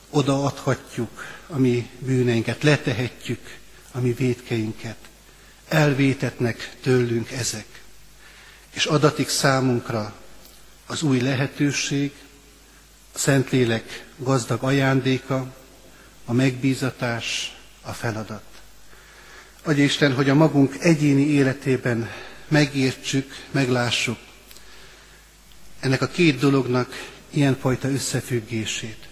odaadhatjuk 0.10 1.26
a 1.48 1.58
mi 1.58 1.90
bűneinket, 2.00 2.64
letehetjük 2.64 3.58
a 3.92 4.00
mi 4.00 4.14
védkeinket. 4.14 4.98
Elvétetnek 5.68 6.78
tőlünk 6.82 7.32
ezek. 7.32 7.82
És 8.70 8.86
adatik 8.86 9.30
számunkra 9.30 10.14
az 10.86 11.02
új 11.02 11.20
lehetőség, 11.20 12.12
a 13.14 13.18
Szentlélek 13.18 14.06
gazdag 14.18 14.64
ajándéka, 14.64 15.54
a 16.26 16.34
megbízatás, 16.34 17.58
a 17.82 17.92
feladat. 17.92 18.44
Adja 19.64 19.84
Isten, 19.84 20.14
hogy 20.14 20.30
a 20.30 20.36
magunk 20.36 20.76
egyéni 20.80 21.28
életében 21.28 22.10
megértsük, 22.48 23.36
meglássuk 23.52 24.18
ennek 25.80 26.02
a 26.02 26.08
két 26.08 26.40
dolognak 26.40 27.10
ilyenfajta 27.30 27.90
összefüggését. 27.90 29.08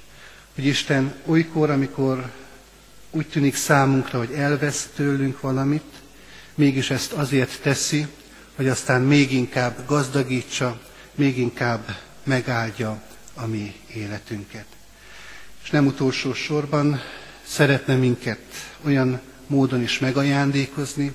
Hogy 0.56 0.66
Isten 0.66 1.16
olykor, 1.26 1.70
amikor 1.70 2.32
úgy 3.12 3.28
tűnik 3.28 3.56
számunkra, 3.56 4.18
hogy 4.18 4.32
elvesz 4.32 4.90
tőlünk 4.96 5.42
valamit, 5.42 5.94
mégis 6.56 6.90
ezt 6.90 7.12
azért 7.12 7.62
teszi, 7.62 8.08
hogy 8.56 8.68
aztán 8.68 9.02
még 9.02 9.32
inkább 9.34 9.86
gazdagítsa, 9.88 10.80
még 11.16 11.38
inkább 11.38 11.96
megáldja 12.24 13.02
a 13.34 13.46
mi 13.46 13.76
életünket. 13.94 14.66
És 15.64 15.70
nem 15.70 15.86
utolsó 15.86 16.34
sorban 16.34 17.02
szeretne 17.48 17.96
minket 17.96 18.40
olyan 18.86 19.22
módon 19.48 19.82
is 19.82 20.00
megajándékozni, 20.00 21.14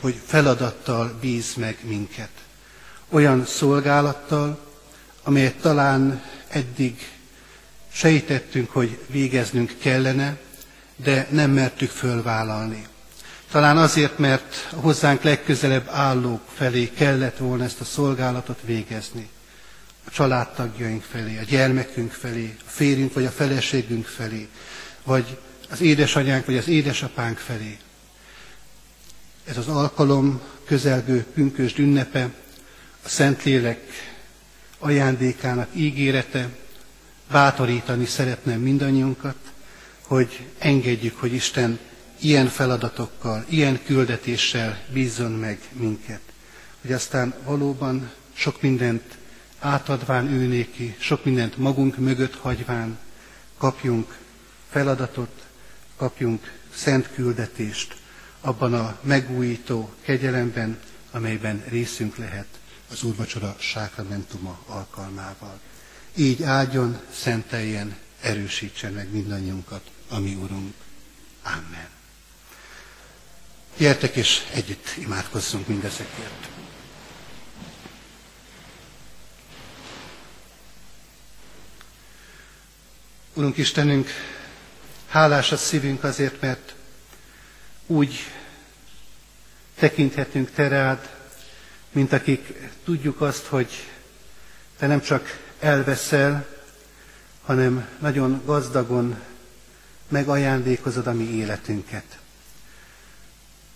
hogy 0.00 0.20
feladattal 0.26 1.18
bíz 1.20 1.54
meg 1.54 1.76
minket. 1.82 2.30
Olyan 3.08 3.46
szolgálattal, 3.46 4.69
amelyet 5.30 5.54
talán 5.54 6.22
eddig 6.48 7.08
sejtettünk, 7.92 8.70
hogy 8.70 8.98
végeznünk 9.06 9.74
kellene, 9.78 10.38
de 10.96 11.26
nem 11.30 11.50
mertük 11.50 11.90
fölvállalni. 11.90 12.86
Talán 13.50 13.76
azért, 13.76 14.18
mert 14.18 14.54
hozzánk 14.74 15.22
legközelebb 15.22 15.88
állók 15.88 16.40
felé 16.54 16.90
kellett 16.96 17.36
volna 17.36 17.64
ezt 17.64 17.80
a 17.80 17.84
szolgálatot 17.84 18.58
végezni. 18.64 19.28
A 20.06 20.10
családtagjaink 20.10 21.02
felé, 21.02 21.38
a 21.38 21.42
gyermekünk 21.42 22.12
felé, 22.12 22.56
a 22.66 22.70
férjünk 22.70 23.12
vagy 23.12 23.24
a 23.24 23.30
feleségünk 23.30 24.06
felé, 24.06 24.48
vagy 25.04 25.38
az 25.70 25.80
édesanyánk 25.80 26.46
vagy 26.46 26.56
az 26.56 26.68
édesapánk 26.68 27.38
felé. 27.38 27.78
Ez 29.44 29.56
az 29.56 29.68
alkalom 29.68 30.40
közelgő 30.64 31.24
pünkösd 31.34 31.78
ünnepe, 31.78 32.30
a 33.04 33.08
Szentlélek 33.08 34.08
ajándékának 34.80 35.68
ígérete, 35.74 36.48
bátorítani 37.30 38.04
szeretném 38.04 38.60
mindannyiunkat, 38.60 39.36
hogy 40.02 40.46
engedjük, 40.58 41.16
hogy 41.18 41.32
Isten 41.32 41.78
ilyen 42.20 42.46
feladatokkal, 42.46 43.44
ilyen 43.48 43.80
küldetéssel 43.84 44.78
bízzon 44.92 45.32
meg 45.32 45.60
minket. 45.72 46.20
Hogy 46.80 46.92
aztán 46.92 47.34
valóban 47.44 48.10
sok 48.32 48.62
mindent 48.62 49.02
átadván 49.58 50.26
ő 50.26 50.46
néki, 50.46 50.96
sok 50.98 51.24
mindent 51.24 51.56
magunk 51.56 51.96
mögött 51.96 52.34
hagyván 52.34 52.98
kapjunk 53.58 54.16
feladatot, 54.70 55.46
kapjunk 55.96 56.52
szent 56.74 57.10
küldetést 57.14 57.96
abban 58.40 58.74
a 58.74 58.98
megújító 59.02 59.90
kegyelemben, 60.02 60.78
amelyben 61.10 61.64
részünk 61.68 62.16
lehet 62.16 62.59
az 62.90 63.02
úrvacsora 63.02 63.56
sákramentuma 63.58 64.62
alkalmával. 64.66 65.60
Így 66.14 66.42
áldjon, 66.42 67.00
szenteljen, 67.12 67.96
erősítsen 68.20 68.92
meg 68.92 69.10
mindannyiunkat, 69.12 69.90
ami 70.08 70.34
Urunk. 70.34 70.74
Amen. 71.42 71.88
Gyertek 73.76 74.16
és 74.16 74.42
együtt 74.52 74.94
imádkozzunk 74.98 75.66
mindezekért. 75.66 76.48
Urunk 83.34 83.56
Istenünk, 83.56 84.08
hálás 85.08 85.52
a 85.52 85.56
szívünk 85.56 86.04
azért, 86.04 86.40
mert 86.40 86.74
úgy 87.86 88.18
tekinthetünk 89.74 90.50
Te 90.50 90.68
rád, 90.68 91.19
mint 91.92 92.12
akik 92.12 92.52
tudjuk 92.84 93.20
azt, 93.20 93.46
hogy 93.46 93.68
Te 94.80 94.86
nem 94.86 95.00
csak 95.00 95.38
elveszel, 95.58 96.46
hanem 97.42 97.88
nagyon 97.98 98.42
gazdagon 98.44 99.18
megajándékozod 100.08 101.06
a 101.06 101.12
mi 101.12 101.24
életünket. 101.24 102.18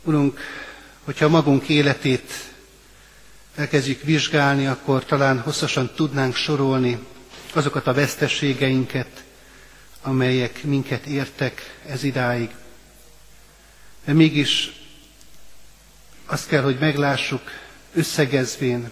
Urunk, 0.02 0.40
hogyha 1.04 1.28
magunk 1.28 1.68
életét 1.68 2.32
elkezdjük 3.54 4.02
vizsgálni, 4.02 4.66
akkor 4.66 5.04
talán 5.04 5.40
hosszasan 5.40 5.90
tudnánk 5.94 6.34
sorolni 6.34 6.98
azokat 7.52 7.86
a 7.86 7.92
veszteségeinket, 7.92 9.24
amelyek 10.02 10.62
minket 10.62 11.06
értek 11.06 11.80
ez 11.86 12.02
idáig. 12.02 12.50
De 14.04 14.12
mégis 14.12 14.72
azt 16.26 16.48
kell, 16.48 16.62
hogy 16.62 16.78
meglássuk 16.78 17.42
összegezvén 17.94 18.90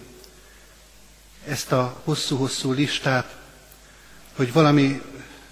ezt 1.47 1.71
a 1.71 2.01
hosszú-hosszú 2.03 2.71
listát, 2.71 3.35
hogy 4.35 4.53
valami 4.53 5.01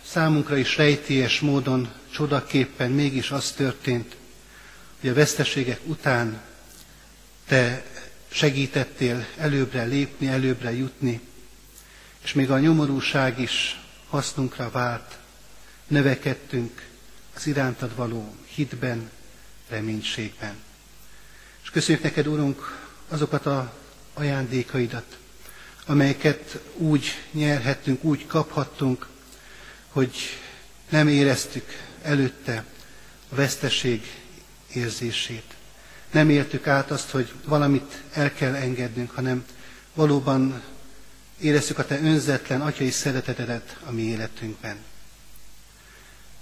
számunkra 0.06 0.58
is 0.58 0.78
rejtélyes 0.78 1.40
módon, 1.40 1.92
csodaképpen 2.12 2.92
mégis 2.92 3.32
az 3.32 3.52
történt, 3.52 4.16
hogy 5.00 5.10
a 5.10 5.14
veszteségek 5.14 5.80
után 5.86 6.42
te 7.48 7.84
segítettél 8.32 9.26
előbbre 9.38 9.84
lépni, 9.84 10.28
előbbre 10.28 10.74
jutni, 10.74 11.20
és 12.24 12.34
még 12.34 12.52
a 12.52 12.60
nyomorúság 12.60 13.40
is 13.40 13.80
hasznunkra 14.10 14.70
vált, 14.72 15.18
növekedtünk 15.88 16.82
az 17.36 17.48
irántad 17.48 17.96
való 17.96 18.36
hitben, 18.46 19.10
reménységben. 19.70 20.56
És 21.64 21.70
köszönjük 21.70 22.04
neked, 22.04 22.28
Urunk, 22.28 22.90
azokat 23.12 23.46
a 23.46 23.74
ajándékaidat, 24.14 25.18
amelyeket 25.86 26.60
úgy 26.78 27.06
nyerhettünk, 27.32 28.04
úgy 28.04 28.28
kaphattunk, 28.28 29.08
hogy 29.88 30.16
nem 30.90 31.08
éreztük 31.08 31.66
előtte 32.02 32.66
a 33.30 33.36
veszteség 33.36 34.02
érzését. 34.74 35.54
Nem 36.12 36.30
éltük 36.30 36.68
át 36.68 36.92
azt, 36.92 37.10
hogy 37.10 37.34
valamit 37.46 38.02
el 38.14 38.34
kell 38.34 38.56
engednünk, 38.56 39.12
hanem 39.12 39.46
valóban 39.94 40.62
éreztük 41.40 41.78
a 41.78 41.86
Te 41.86 42.00
önzetlen 42.00 42.62
atyai 42.62 42.92
szeretetedet 42.92 43.78
a 43.86 43.92
mi 43.92 44.02
életünkben. 44.02 44.78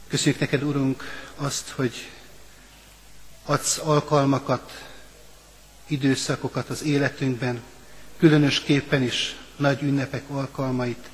Köszönjük 0.08 0.40
neked, 0.40 0.64
Urunk, 0.64 1.04
azt, 1.36 1.70
hogy 1.70 2.10
adsz 3.46 3.78
alkalmakat, 3.78 4.88
időszakokat 5.89 6.69
az 6.69 6.84
életünkben, 6.84 7.62
különösképpen 8.17 9.04
is 9.04 9.36
nagy 9.56 9.82
ünnepek 9.82 10.30
alkalmait, 10.30 11.10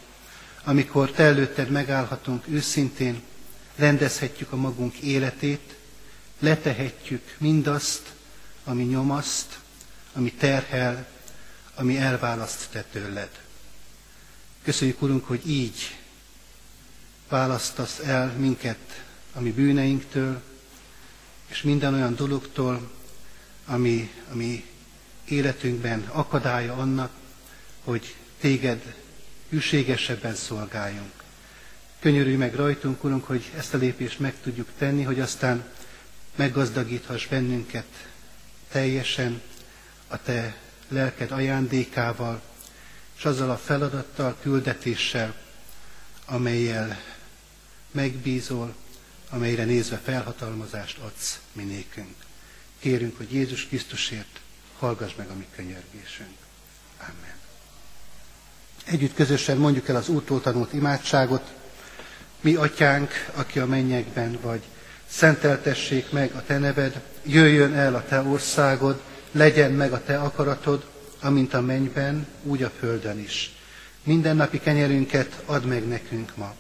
amikor 0.63 1.11
Te 1.11 1.23
előtted 1.23 1.69
megállhatunk 1.69 2.43
őszintén, 2.47 3.21
rendezhetjük 3.75 4.51
a 4.51 4.55
magunk 4.55 4.97
életét, 4.97 5.75
letehetjük 6.39 7.35
mindazt, 7.37 8.13
ami 8.63 8.83
nyomaszt, 8.83 9.59
ami 10.13 10.31
terhel, 10.31 11.07
ami 11.75 11.97
elválaszt 11.97 12.69
te 12.71 12.83
tőled. 12.91 13.29
Köszönjük, 14.63 15.01
Urunk, 15.01 15.25
hogy 15.25 15.49
így 15.49 15.97
választasz 17.29 17.99
el 17.99 18.33
minket 18.37 19.03
a 19.33 19.39
mi 19.39 19.51
bűneinktől, 19.51 20.41
és 21.47 21.61
minden 21.61 21.93
olyan 21.93 22.15
dologtól, 22.15 22.91
ami, 23.65 24.11
ami 24.31 24.65
életünkben 25.25 25.99
akadálya 26.11 26.73
annak, 26.73 27.11
hogy 27.83 28.15
téged 28.39 28.95
hűségesebben 29.49 30.35
szolgáljunk. 30.35 31.11
Könyörülj 31.99 32.35
meg 32.35 32.55
rajtunk, 32.55 33.03
Urunk, 33.03 33.25
hogy 33.25 33.51
ezt 33.57 33.73
a 33.73 33.77
lépést 33.77 34.19
meg 34.19 34.33
tudjuk 34.43 34.69
tenni, 34.77 35.03
hogy 35.03 35.19
aztán 35.19 35.63
meggazdagíthass 36.35 37.27
bennünket 37.27 37.85
teljesen 38.71 39.41
a 40.07 40.21
Te 40.21 40.57
lelked 40.87 41.31
ajándékával, 41.31 42.41
és 43.17 43.25
azzal 43.25 43.49
a 43.49 43.57
feladattal, 43.57 44.37
küldetéssel, 44.41 45.35
amelyel 46.25 47.01
megbízol, 47.91 48.75
amelyre 49.29 49.63
nézve 49.63 49.97
felhatalmazást 50.03 50.97
adsz 50.97 51.39
minékünk. 51.51 52.15
Kérünk, 52.79 53.17
hogy 53.17 53.33
Jézus 53.33 53.67
Krisztusért 53.67 54.39
hallgass 54.79 55.11
meg 55.15 55.29
a 55.29 55.35
mi 55.35 55.45
könyörgésünk. 55.55 56.37
Amen. 56.99 57.35
Együtt 58.85 59.13
közösen 59.13 59.57
mondjuk 59.57 59.87
el 59.87 59.95
az 59.95 60.09
úttól 60.09 60.41
tanult 60.41 60.73
imádságot. 60.73 61.53
Mi, 62.41 62.55
atyánk, 62.55 63.11
aki 63.33 63.59
a 63.59 63.65
mennyekben 63.65 64.37
vagy, 64.41 64.61
szenteltessék 65.07 66.11
meg 66.11 66.31
a 66.31 66.43
te 66.43 66.57
neved, 66.57 67.01
jöjjön 67.23 67.73
el 67.73 67.95
a 67.95 68.05
te 68.05 68.21
országod, 68.21 69.01
legyen 69.31 69.71
meg 69.71 69.93
a 69.93 70.03
te 70.03 70.19
akaratod, 70.19 70.85
amint 71.19 71.53
a 71.53 71.61
mennyben, 71.61 72.27
úgy 72.43 72.63
a 72.63 72.71
földön 72.79 73.19
is. 73.19 73.51
Mindennapi 74.03 74.59
kenyerünket 74.59 75.41
add 75.45 75.63
meg 75.63 75.87
nekünk 75.87 76.35
ma, 76.35 76.55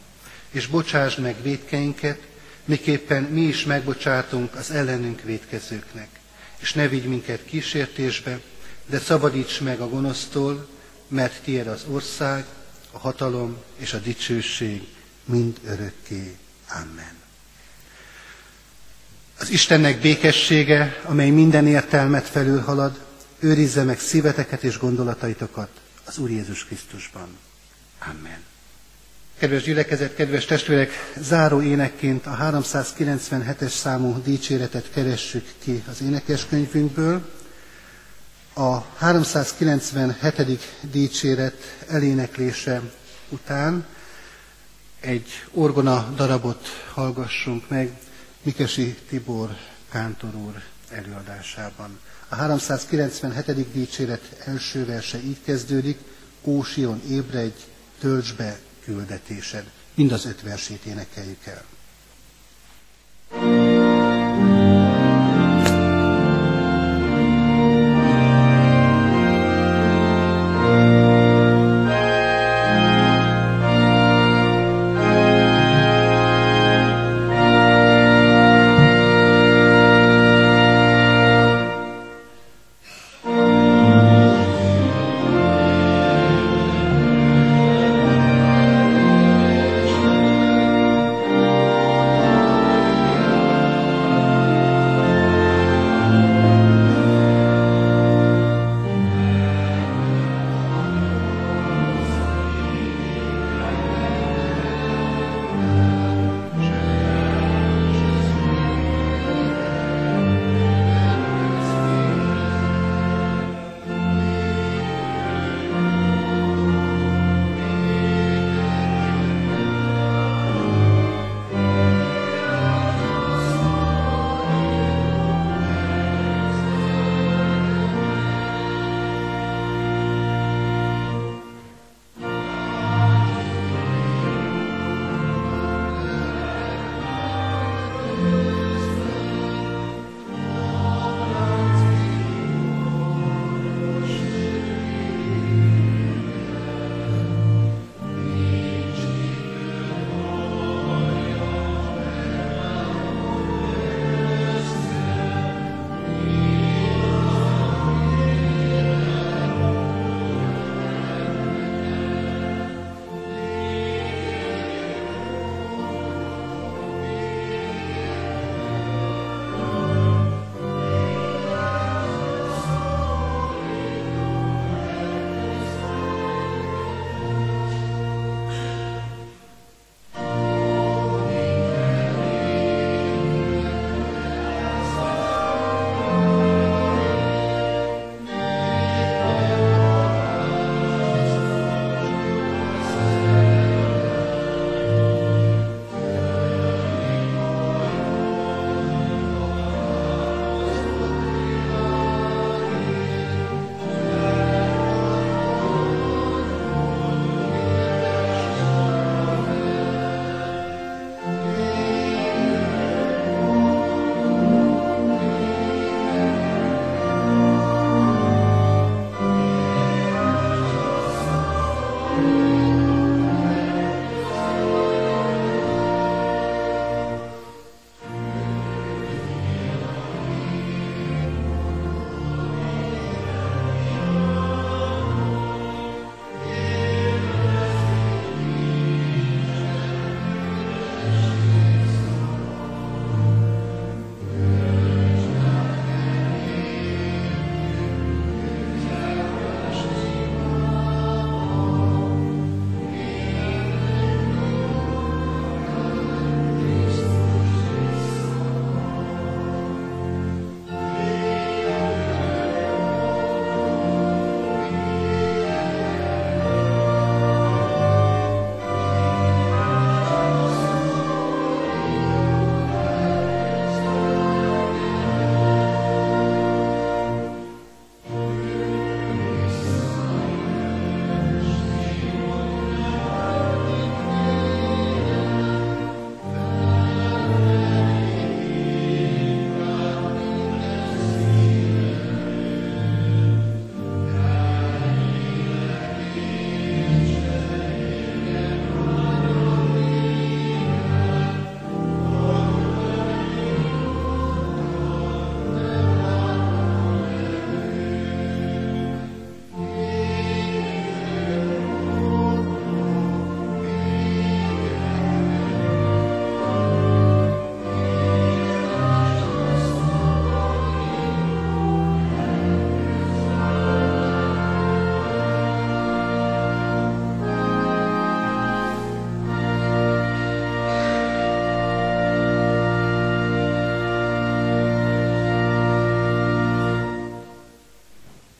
és 0.51 0.67
bocsásd 0.67 1.19
meg 1.19 1.41
védkeinket, 1.41 2.21
miképpen 2.65 3.23
mi 3.23 3.41
is 3.41 3.65
megbocsátunk 3.65 4.55
az 4.55 4.71
ellenünk 4.71 5.21
védkezőknek. 5.21 6.07
És 6.57 6.73
ne 6.73 6.87
vigy 6.87 7.05
minket 7.05 7.45
kísértésbe, 7.45 8.39
de 8.85 8.99
szabadíts 8.99 9.61
meg 9.61 9.79
a 9.79 9.89
gonosztól, 9.89 10.67
mert 11.07 11.41
tiéd 11.43 11.67
az 11.67 11.85
ország, 11.89 12.45
a 12.91 12.97
hatalom 12.97 13.57
és 13.77 13.93
a 13.93 13.97
dicsőség 13.97 14.87
mind 15.25 15.59
örökké. 15.65 16.37
Amen. 16.69 17.13
Az 19.39 19.49
Istennek 19.49 20.01
békessége, 20.01 21.01
amely 21.03 21.29
minden 21.29 21.67
értelmet 21.67 22.27
felülhalad, 22.27 23.05
őrizze 23.39 23.83
meg 23.83 23.99
szíveteket 23.99 24.63
és 24.63 24.77
gondolataitokat 24.77 25.69
az 26.05 26.17
Úr 26.17 26.29
Jézus 26.29 26.65
Krisztusban. 26.65 27.37
Amen. 27.99 28.54
Kedves 29.37 29.63
gyülekezet, 29.63 30.15
kedves 30.15 30.45
testvérek, 30.45 30.91
záró 31.17 31.61
énekként 31.61 32.25
a 32.25 32.37
397-es 32.41 33.69
számú 33.69 34.21
dicséretet 34.23 34.89
keressük 34.93 35.45
ki 35.59 35.83
az 35.89 36.01
énekeskönyvünkből. 36.01 37.29
A 38.53 38.81
397. 38.81 40.59
dicséret 40.81 41.55
eléneklése 41.87 42.81
után 43.29 43.85
egy 44.99 45.27
orgona 45.51 46.13
darabot 46.15 46.67
hallgassunk 46.93 47.69
meg 47.69 47.91
Mikesi 48.41 48.97
Tibor 49.09 49.57
Kántor 49.91 50.35
úr 50.35 50.61
előadásában. 50.89 51.99
A 52.29 52.35
397. 52.35 53.71
dicséret 53.71 54.21
első 54.45 54.85
verse 54.85 55.17
így 55.23 55.41
kezdődik, 55.45 55.97
Ósion 56.43 57.01
ébredj, 57.09 57.59
töltsd 57.99 58.35
be 58.35 58.59
küldetésed. 58.85 59.71
Mind 59.95 60.11
az 60.11 60.25
öt 60.25 60.41
versét 60.41 60.85
énekeljük 60.85 61.45
el. 61.45 61.63